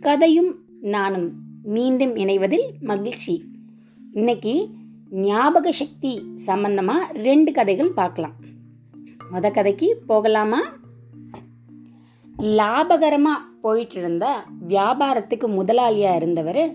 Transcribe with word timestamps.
கதையும் 0.00 0.54
நானும் 0.80 1.32
மீண்டும் 1.62 2.16
இணைவதில் 2.16 2.70
மகிழ்ச்சி. 2.80 3.44
இன்னைக்கு 4.12 4.68
ஞாபக 5.10 5.72
சக்தி 5.72 6.22
சம்பந்தமா 6.46 6.94
ரெண்டு 7.12 7.52
கதைகள் 7.52 7.92
பார்க்கலாம். 7.92 8.32
முத 9.32 9.50
கதைக்கு 9.50 10.02
போகலாமா? 10.06 10.60
லாபகரமா 12.42 13.34
போயிட்டு 13.62 13.94
இருந்த 13.94 14.42
வியாபாரத்துக்கு 14.68 15.48
முதலாளியா 15.48 16.14
இருந்தவர் 16.14 16.74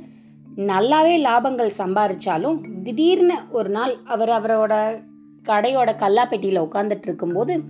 நல்லாவே 0.56 1.22
லாபங்கள் 1.22 1.72
சம்பாரிச்சாலும் 1.78 2.82
திடீர்னு 2.82 3.34
ஒரு 3.50 3.70
நாள் 3.70 3.96
அவர் 4.06 4.30
அவரோட 4.30 5.04
கடையோட 5.44 5.92
கல்லாப்பெட்டியில 6.04 6.66
உட்காந்துட்டு 6.68 7.08
இருக்கும்போது 7.10 7.64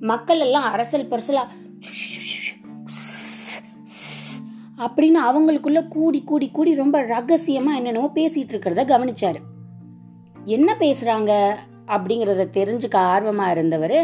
மக்கள் 0.00 0.40
எல்லாம் 0.40 0.72
அரசல் 0.72 1.08
பரசலா 1.08 1.44
அப்படின்னு 4.78 5.18
அவங்களுக்குள்ள 5.28 5.88
கூடி 5.88 6.22
கூடி 6.22 6.50
கூடி 6.50 6.74
ரொம்ப 6.74 7.02
ரகசியமா 7.02 7.74
என்னென்னவோ 7.74 8.10
பேசிட்டு 8.14 8.52
இருக்கிறத 8.54 8.82
கவனிச்சாரு. 8.84 9.40
என்ன 10.44 10.76
பேசுறாங்க 10.78 11.32
அப்படிங்கறத 11.86 12.44
தெரிஞ்சுக்க 12.58 12.96
ஆர்வமா 13.12 13.50
இருந்தவர் 13.50 13.98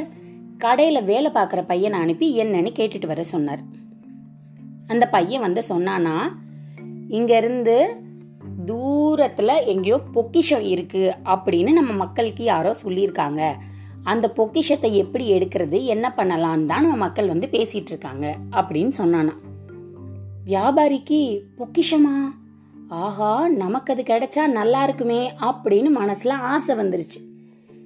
கடையில 0.58 1.05
வேலை 1.05 1.30
பார்க்குற 1.34 1.64
பையனை 1.66 2.00
அனுப்பி 2.00 2.42
என்னன்னு 2.42 2.70
கேட்டுட்டு 2.78 3.06
வர 3.06 3.24
சொன்னார். 3.24 3.62
அந்த 4.86 5.08
பையன் 5.08 5.41
வந்து 5.41 5.62
சொன்னானா 5.69 6.16
இங்க 7.08 7.36
இருந்து 7.36 7.77
தூரத்தில் 8.64 9.62
எங்கேயோ 9.64 9.96
பொக்கிஷம் 10.12 10.64
இருக்குது 10.72 11.14
அப்படின்னு 11.24 11.72
நம்ம 11.72 11.92
மக்களுக்கு 11.92 12.45
யாரோ 12.45 12.74
சொல்லியிருக்காங்க. 12.84 13.42
அந்த 14.02 14.27
பொக்கிஷத்தை 14.30 14.96
எப்படி 14.96 15.27
எடுக்கிறது 15.32 15.84
என்ன 15.84 16.06
பண்ணலான்னு 16.16 16.64
தான் 16.64 16.82
நம்ம 16.82 16.96
மக்கள் 16.96 17.27
வந்து 17.27 17.46
பேசிகிட்டு 17.46 17.92
இருக்காங்க 17.95 18.27
அப்படின்னு 18.50 18.92
சொன்னானா 18.98 19.34
வியாபாரிக்கு 20.44 21.20
பொக்கிஷமா? 21.58 22.16
ஆஹா 22.88 23.48
நமக்கு 23.48 23.92
அது 23.92 24.03
கிடைச்சா 24.03 24.42
நல்லா 24.47 24.83
இருக்குமே 24.83 25.33
அப்படின்னு 25.41 25.91
மனசில் 25.91 26.42
ஆசை 26.53 26.75
வந்துருச்சு. 26.77 27.20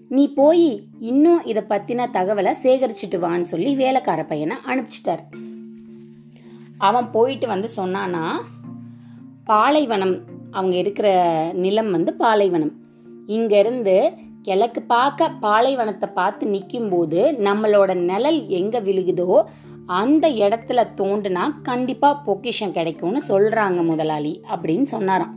நீ 0.08 0.32
போய் 0.32 0.88
இன்னும் 0.98 1.44
இதை 1.44 1.62
பற்றின 1.68 2.08
தகவலை 2.12 2.54
சேகரிச்சுட்டு 2.62 3.18
வான்னு 3.20 3.42
சொல்லி 3.42 3.74
வேலைக்கார 3.74 4.24
பையனை 4.24 4.56
அனுப்பிச்சிட்டார். 4.66 5.22
அவன் 6.78 7.10
போயிட்டு 7.10 7.46
வந்து 7.46 7.68
சொன்னானா 7.76 8.24
பாலைவனம் 9.44 10.16
அவங்க 10.50 10.76
இருக்கிற 10.76 11.08
நிலம் 11.52 11.90
வந்து 11.90 12.14
பாலைவனம். 12.14 12.74
இங்கேருந்து 13.26 13.96
கிழக்கு 14.42 14.80
பார்க்க 14.82 15.30
பாலைவனத்தை 15.40 16.08
பார்த்து 16.14 16.46
நிற்கும் 16.46 16.88
போது 16.88 17.20
நம்மளோட 17.46 17.90
நிழல் 17.94 18.38
எங்கே 18.48 18.80
விழுகுதோ 18.80 19.30
அந்த 19.86 20.28
இடத்துல 20.28 20.80
தோண்டுனா 20.96 21.44
கண்டிப்பாக 21.62 22.22
பொக்கிஷம் 22.24 22.72
கிடைக்கும்னு 22.72 23.20
சொல்கிறாங்க 23.28 23.82
முதலாளி 23.82 24.32
அப்படின்னு 24.50 24.86
சொன்னாராம். 24.94 25.34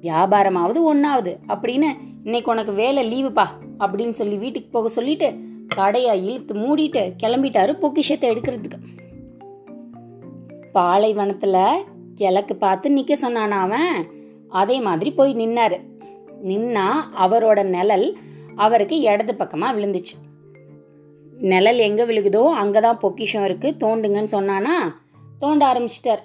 வியாபாரமாவது 0.00 0.80
ஒன்றாவது 0.82 1.32
அப்படின்னு 1.48 1.88
இன்னைக்கு 2.24 2.50
உனக்கு 2.50 2.72
வேலை 2.72 3.02
லீவுப்பா 3.12 3.46
அப்படின்னு 3.78 4.10
சொல்லி 4.10 4.36
வீட்டுக்கு 4.36 4.68
போக 4.72 4.88
சொல்லிட்டு 4.88 5.28
கடையை 5.76 6.14
இழுத்து 6.26 6.54
மூடிட்டு 6.54 7.02
கிளம்பிட்டாரு 7.22 7.72
பொக்கிஷத்தை 7.72 8.30
எடுக்கிறதுக்கு. 8.30 8.78
பாலைவனத்தில் 10.72 11.62
கிழக்கு 12.20 12.56
பார்த்து 12.56 12.90
நிக்க 12.90 13.16
சொன்னானா 13.22 13.50
அவன்? 13.50 14.06
அதே 14.48 14.80
மாதிரி 14.80 15.12
போய் 15.12 15.34
நின்னாரு. 15.34 15.80
நின்னா 16.44 16.86
அவரோட 17.18 17.64
நிழல் 17.64 18.18
அவருக்கு 18.56 19.00
இடது 19.00 19.32
பக்கமா 19.32 19.74
விழுந்துச்சு. 19.74 20.16
நிழல் 21.40 21.78
எங்க 21.78 22.04
விழுகுதோ 22.04 22.44
அங்கதான் 22.62 22.98
பொக்கிஷம் 22.98 23.44
இருக்கு 23.44 23.76
தோண்டுங்கன்னு 23.80 24.28
சொன்னானா? 24.32 24.74
தோண்ட 25.38 25.72
ஆரம்பிச்சிட்டார். 25.72 26.22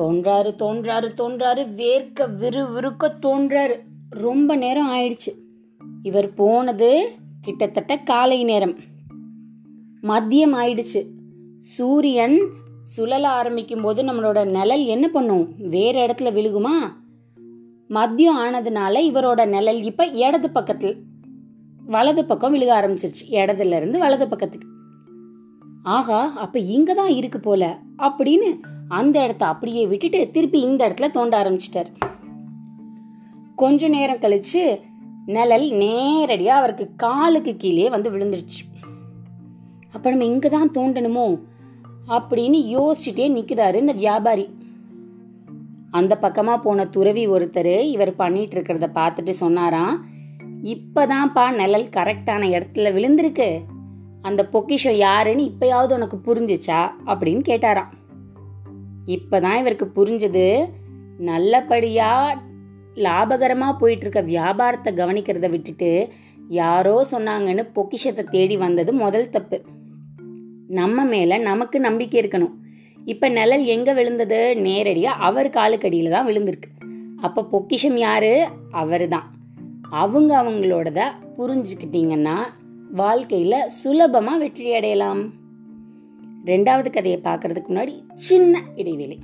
தோன்றாரு 0.00 0.54
தோன்றாரு 0.58 1.12
தோன்றாரு 1.16 1.66
வேர்க்க 1.76 2.34
விறு 2.34 2.64
விறுக்க 2.64 3.12
தோன்றாரு. 3.22 3.80
ரொம்ப 4.10 4.56
நேரம் 4.56 4.92
ஆயிடுச்சு. 4.92 5.32
இவர் 6.02 6.34
போனது 6.34 7.10
கிட்டத்தட்ட 7.42 7.96
காலை 7.96 8.44
நேரம். 8.44 8.78
மதியம் 10.02 10.54
ஆயிடுச்சு. 10.54 11.06
சூரியன் 11.60 12.64
சுழல 12.86 13.28
ஆரம்பிக்கும் 13.28 13.82
போது 13.82 14.02
நம்மளோட 14.02 14.50
நிழல் 14.50 14.84
என்ன 14.84 15.08
பண்ணும்? 15.08 15.54
வேற 15.58 16.06
இடத்துல 16.06 16.24
விழுகுமா? 16.24 16.74
மதியம் 17.90 18.38
ஆனதுனால 18.38 18.94
இவரோட 19.10 19.46
நிழல் 19.46 19.82
இப்ப 19.82 20.06
இடது 20.06 20.50
பக்கத்தில் 20.50 21.02
வலது 21.86 22.24
பக்கம் 22.24 22.54
விழுக 22.54 22.72
ஆரம்பிச்சிருச்சு. 22.80 23.30
இடதுல 23.30 23.76
இருந்து 23.76 23.98
வலது 23.98 24.28
பக்கத்துக்கு. 24.28 24.68
ஆகா 25.82 26.32
அப்ப 26.36 26.58
இங்க 26.58 26.94
தான் 26.94 27.08
இருக்கு 27.08 27.40
போல. 27.40 27.78
அப்படின்னு 27.98 28.60
அந்த 28.88 29.22
இடத்த 29.22 29.46
அப்படியே 29.46 29.86
விட்டுட்டு 29.86 30.30
திருப்பி 30.30 30.60
இந்த 30.60 30.88
இடத்துல 30.88 31.10
தோண்ட 31.10 31.42
ஆரம்பிச்சிட்டார். 31.42 31.90
கொஞ்ச 33.56 33.88
நேரம் 33.88 34.18
கழிச்சு 34.18 34.80
நிழல் 35.26 35.70
நேரடியா 35.70 36.56
அவருக்கு 36.60 36.90
காலுக்கு 36.96 37.56
கீழே 37.56 37.90
வந்து 37.90 38.10
விழுந்துருச்சு. 38.10 38.62
அப்ப 39.92 40.10
நம்ம 40.10 40.24
இங்கே 40.24 40.48
தான் 40.48 40.70
தோண்டணுமோ? 40.70 41.54
அப்படின்னு 42.08 42.78
யோசிச்சுட்டே 42.78 43.28
நிக்கிறாரு 43.38 43.74
இந்த 43.74 43.92
வியாபாரி. 43.92 44.48
அந்த 45.90 46.18
பக்கமா 46.22 46.60
போன 46.60 46.86
துறவி 46.86 47.28
ஒருத்தர் 47.28 47.80
இவர் 47.80 48.16
பண்ணிட்டு 48.16 48.60
இருக்கிறத 48.60 48.90
பார்த்துட்டு 48.94 49.30
சொன்னாராம் 49.30 50.06
இப்பதான்ப்பா 50.62 51.54
நிழல் 51.54 51.88
கரெக்டான 51.88 52.44
இடத்துல 52.48 52.92
விழுந்திருக்கு. 52.92 53.60
அந்த 54.22 54.46
பொக்கிஷம் 54.46 54.94
யாருன்னு 54.94 55.52
இப்பயாவது 55.52 55.92
உனக்கு 55.92 56.16
புரிஞ்சுச்சா? 56.24 56.90
அப்படின்னு 57.06 57.42
கேட்டாராம். 57.48 57.92
இப்பதான் 59.06 59.58
இவருக்கு 59.58 59.90
புரிஞ்சது 59.94 60.68
நல்லபடியா 61.18 62.42
லாபகரமா 62.94 63.78
போயிட்டு 63.78 64.02
இருக்க 64.02 64.20
வியாபாரத்தை 64.20 64.94
கவனிக்கிறத 64.94 65.50
விட்டுட்டு 65.50 66.08
யாரோ 66.48 67.06
சொன்னாங்கன்னு 67.10 67.68
பொக்கிஷத்தை 67.72 68.24
தேடி 68.30 68.56
வந்தது 68.56 68.92
முதல் 68.92 69.30
தப்பு. 69.30 69.62
நம்ம 70.68 71.04
மேல 71.04 71.38
நமக்கு 71.38 71.80
நம்பிக்கை 71.80 72.20
இருக்கணும். 72.20 72.52
இப்ப 73.04 73.28
நிழல் 73.28 73.64
எங்க 73.64 73.92
விழுந்தது? 73.92 74.56
நேரடியா 74.58 75.14
அவர் 75.28 75.48
காலுக்கடியில 75.48 76.10
தான் 76.10 76.26
விழுந்திருக்கு. 76.26 76.70
அப்ப 77.16 77.44
பொக்கிஷம் 77.44 77.96
யாரு? 77.96 78.48
அவர் 78.70 79.08
தான் 79.08 79.30
அவங்க 79.90 80.42
அவங்களோடத 80.42 81.02
புரிஞ்சுக்கிட்டீங்கன்னா 81.38 82.42
வாழ்க்கையில 82.96 83.54
சுலபமா 83.84 84.38
வெற்றி 84.38 84.74
அடையலாம். 84.74 85.32
ரெண்டாவது 86.44 86.90
கதையை 86.90 87.20
பார்க்கறதுக்கு 87.24 87.68
முன்னாடி 87.68 88.02
சின்ன 88.10 88.62
இடைவேளை. 88.76 89.18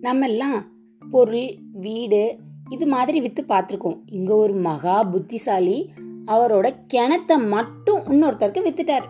நம்ம 0.00 0.26
எல்லாம் 0.26 0.74
பொருள் 1.10 1.58
வீடு 1.72 2.38
இது 2.68 2.86
மாதிரி 2.86 3.20
வித்து 3.20 3.44
பார்த்துருக்கோம். 3.48 3.98
இங்க 4.06 4.34
ஒரு 4.34 4.52
மகா 4.52 5.02
புத்திசாலி 5.02 5.90
அவரோட 6.26 6.74
கிணத்தை 6.94 7.48
மட்டும் 7.48 7.98
இன்னொருத்தருக்கு 7.98 8.60
வித்துட்டார். 8.64 9.04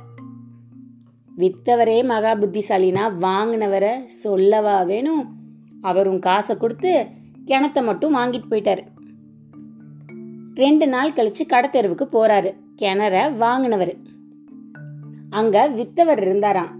வித்தவரே 1.36 2.04
மகா 2.04 2.34
புத்திசாலினா 2.34 3.04
வாங்கினவரை 3.20 4.06
சொல்லவா 4.06 4.82
வேணும்? 4.82 5.34
அவரும் 5.80 6.18
காசை 6.18 6.56
கொடுத்து 6.56 7.06
கிணத்தை 7.44 7.84
மட்டும் 7.84 8.16
வாங்கிட்டு 8.16 8.44
போயிட்டாரு. 8.50 8.86
ரெண்டு 10.54 10.88
நாள் 10.88 11.12
கழிச்சு 11.12 11.44
கடத்தெருவுக்கு 11.46 12.06
போறாரு. 12.12 12.54
கிணற 12.82 13.36
வாங்கினவர். 13.36 13.96
அங்க 15.30 15.68
வித்தவர் 15.68 16.20
இருந்தாராம். 16.20 16.76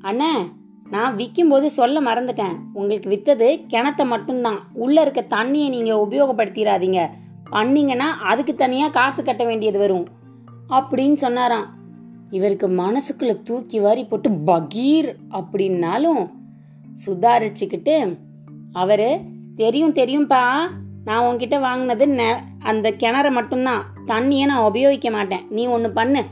அண்ணா 0.00 0.44
நான் 0.90 1.14
விற்கும் 1.14 1.48
போது 1.48 1.70
சொல்ல 1.70 2.00
மறந்துட்டேன். 2.00 2.56
உங்களுக்கு 2.72 3.10
வித்தது 3.10 3.64
கிணத்த 3.74 4.06
மட்டும்தான். 4.06 4.58
உள்ள 4.72 5.00
இருக்க 5.00 5.24
தண்ணியை 5.30 5.68
நீங்க 5.68 6.06
உபயோகப்படுத்திடாதீங்க 6.10 7.08
பண்ணீங்கன்னா 7.50 8.10
அதுக்கு 8.10 8.54
தனியா 8.54 8.88
காசு 8.88 9.24
கட்ட 9.24 9.44
வேண்டியது 9.44 9.78
வரும். 9.78 10.08
அப்படின்னு 10.68 11.12
சொன்னாராம். 11.12 11.76
இவருக்கு 12.30 12.68
மனசுக்குள்ள 12.68 13.42
தூக்கி 13.42 13.80
வாரி 13.80 14.04
போட்டு 14.04 14.30
பகீர் 14.30 15.14
அப்படின்னாலும் 15.30 16.30
சுதாரிச்சுக்கிட்டு 17.06 18.16
அவரு 18.72 19.18
தெரியும் 19.56 19.94
தெரியும்பா 19.94 20.70
நான் 21.04 21.24
உன்கிட்ட 21.24 21.60
வாங்கினது 21.60 22.36
அந்த 22.58 22.90
கிணற 22.90 23.30
மட்டும்தான். 23.30 23.84
தண்ணியை 24.06 24.44
நான் 24.44 24.64
உபயோகிக்க 24.64 25.10
மாட்டேன். 25.10 25.46
நீ 25.50 25.66
ஒன்று 25.66 25.90
பண்ணு. 25.90 26.24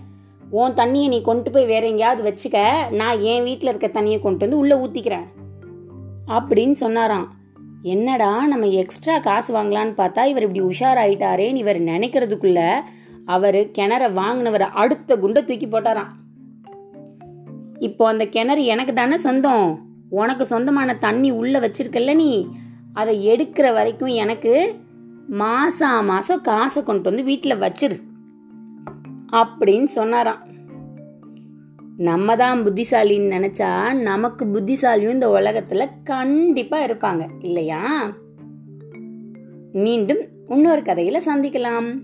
உன் 0.51 0.75
தண்ணியை 0.75 1.09
நீ 1.09 1.21
கொண்டு 1.21 1.51
போய் 1.51 1.65
வேற 1.65 1.87
எங்கேயாவது 1.87 2.23
வச்சுக்க 2.31 2.91
நான் 2.91 3.21
என் 3.21 3.43
வீட்டில் 3.43 3.69
இருக்க 3.69 4.01
தண்ணியை 4.01 4.21
கொண்டு 4.21 4.39
வந்து 4.39 4.59
உள்ளே 4.59 4.77
ஊற்றிக்கிறேன் 4.77 5.27
அப்படின்னு 6.27 6.73
சொன்னாராம். 6.73 7.35
என்னடா 7.83 8.47
நம்ம 8.47 8.67
எக்ஸ்ட்ரா 8.67 9.19
காசு 9.19 9.55
வாங்கலான்னு 9.55 9.95
பார்த்தா 9.97 10.25
இவர் 10.25 10.43
இப்படி 10.43 10.61
உஷாராயிட்டாரேன்னு 10.61 11.55
இவர் 11.55 11.81
நினைக்கிறதுக்குள்ள 11.81 12.81
அவர் 13.25 13.55
கிணற 13.55 14.13
வாங்கினவரை 14.13 14.69
அடுத்த 14.83 15.17
குண்டை 15.17 15.45
தூக்கி 15.45 15.67
போட்டாராம். 15.67 16.11
இப்போ 17.79 18.07
அந்த 18.07 18.25
கிணறு 18.25 18.65
எனக்கு 18.65 18.93
தானே 18.93 19.17
சொந்தம். 19.17 19.81
உனக்கு 20.11 20.47
சொந்தமான 20.47 20.95
தண்ணி 20.95 21.31
உள்ளே 21.31 21.59
வச்சிருக்கல்ல 21.59 22.15
நீ. 22.15 22.49
அதை 22.95 23.29
எடுக்கிற 23.29 23.73
வரைக்கும் 23.73 24.09
எனக்கு 24.09 24.81
மாசா 25.31 26.03
மாசம் 26.03 26.41
காசை 26.41 26.83
கொண்டு 26.83 27.03
வந்து 27.03 27.25
வீட்டில் 27.25 27.61
வச்சிரு. 27.61 28.01
அப்படின்னு 29.33 29.85
சொன்னாராம். 29.85 30.47
நம்ம 31.97 32.37
தான் 32.37 32.63
புத்திசாலின்னு 32.63 33.33
நினைச்சா 33.37 33.93
நமக்கு 33.93 34.45
புத்திசாலியும் 34.45 35.11
இந்த 35.11 35.29
உலகத்துல 35.29 35.89
கண்டிப்பா 36.05 36.79
இருப்பாங்க 36.81 37.29
இல்லையா? 37.41 38.13
மீண்டும் 39.73 40.29
இன்னொரு 40.49 40.81
கதையில 40.81 41.21
சந்திக்கலாம். 41.27 42.01